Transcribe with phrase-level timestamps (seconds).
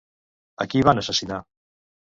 [0.65, 1.41] A qui van assassinar?